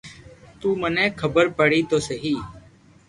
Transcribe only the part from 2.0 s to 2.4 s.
سھي